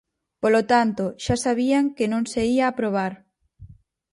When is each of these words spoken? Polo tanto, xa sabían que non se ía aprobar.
Polo 0.41 0.61
tanto, 0.73 1.03
xa 1.23 1.35
sabían 1.45 1.85
que 1.97 2.05
non 2.13 2.23
se 2.31 2.41
ía 2.55 2.65
aprobar. 2.67 3.13